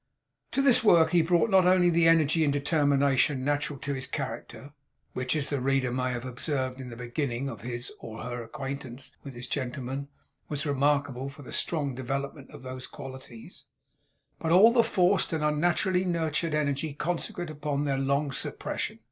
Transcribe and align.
To 0.53 0.63
this 0.63 0.83
work 0.83 1.11
he 1.11 1.21
brought, 1.21 1.51
not 1.51 1.67
only 1.67 1.91
the 1.91 2.07
energy 2.07 2.43
and 2.43 2.51
determination 2.51 3.45
natural 3.45 3.77
to 3.81 3.93
his 3.93 4.07
character 4.07 4.73
(which, 5.13 5.35
as 5.35 5.51
the 5.51 5.61
reader 5.61 5.91
may 5.91 6.11
have 6.11 6.25
observed 6.25 6.81
in 6.81 6.89
the 6.89 6.95
beginning 6.95 7.47
of 7.47 7.61
his 7.61 7.91
or 7.99 8.23
her 8.23 8.41
acquaintance 8.43 9.15
with 9.23 9.35
this 9.35 9.45
gentleman, 9.45 10.07
was 10.49 10.65
remarkable 10.65 11.29
for 11.29 11.43
the 11.43 11.51
strong 11.51 11.93
development 11.93 12.49
of 12.49 12.63
those 12.63 12.87
qualities), 12.87 13.65
but 14.39 14.51
all 14.51 14.73
the 14.73 14.81
forced 14.83 15.33
and 15.33 15.43
unnaturally 15.43 16.03
nurtured 16.03 16.55
energy 16.55 16.95
consequent 16.95 17.51
upon 17.51 17.85
their 17.85 17.99
long 17.99 18.31
suppression. 18.31 18.97